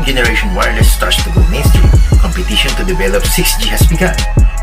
[0.00, 1.84] generation wireless starts to go mainstream,
[2.18, 4.16] competition to develop 6G has begun.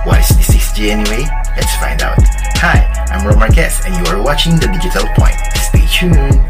[0.03, 1.29] What is the 6G anyway?
[1.55, 2.17] Let's find out.
[2.57, 5.37] Hi, I'm Rom Marquez and you are watching The Digital Point.
[5.55, 6.48] Stay tuned.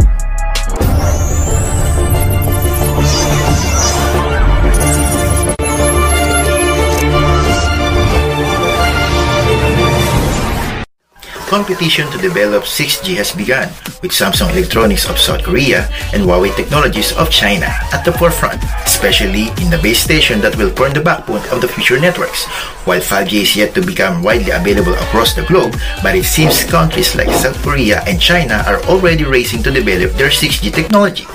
[11.50, 13.66] Competition to develop 6G has begun,
[14.06, 19.50] with Samsung Electronics of South Korea and Huawei Technologies of China at the forefront, especially
[19.58, 22.46] in the base station that will form the backbone of the future networks.
[22.86, 25.74] While 5G is yet to become widely available across the globe,
[26.06, 30.30] but it seems countries like South Korea and China are already racing to develop their
[30.30, 31.26] 6G technology.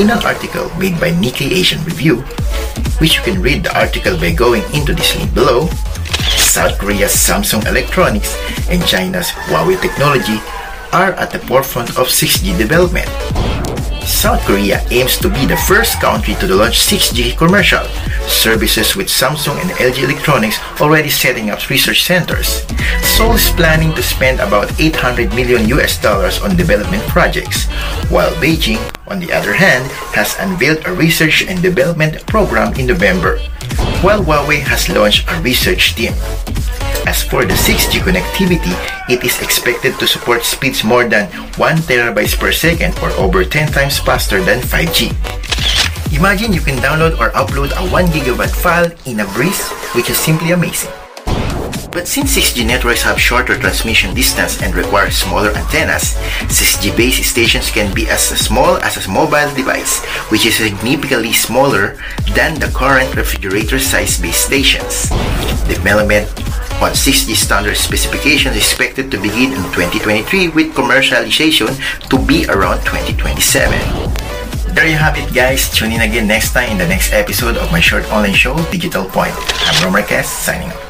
[0.00, 2.24] In an article made by Nikkei Asian Review,
[2.96, 5.68] which you can read the article by going into this link below,
[6.50, 8.34] South Korea's Samsung Electronics
[8.66, 10.42] and China's Huawei technology
[10.90, 13.06] are at the forefront of 6G development.
[14.02, 17.86] South Korea aims to be the first country to launch 6G commercial
[18.26, 22.66] services with Samsung and LG Electronics already setting up research centers.
[23.06, 27.70] Seoul is planning to spend about 800 million US dollars on development projects,
[28.10, 29.86] while Beijing, on the other hand,
[30.18, 33.38] has unveiled a research and development program in November
[34.02, 36.12] while Huawei has launched a research team.
[37.04, 38.72] As for the 6G connectivity,
[39.08, 43.72] it is expected to support speeds more than 1 terabytes per second or over 10
[43.72, 45.12] times faster than 5G.
[46.16, 50.18] Imagine you can download or upload a 1 gigabyte file in a breeze, which is
[50.18, 50.92] simply amazing.
[51.92, 56.14] But since 6G networks have shorter transmission distance and require smaller antennas,
[56.46, 59.98] 6G base stations can be as small as a mobile device,
[60.30, 61.98] which is significantly smaller
[62.34, 65.10] than the current refrigerator-sized base stations.
[65.66, 66.30] Development
[66.78, 71.74] on 6G standard specifications is expected to begin in 2023 with commercialization
[72.08, 73.74] to be around 2027.
[74.74, 75.68] There you have it guys.
[75.68, 79.04] Tune in again next time in the next episode of my short online show, Digital
[79.04, 79.34] Point.
[79.66, 80.89] I'm Rom Marquez, signing off.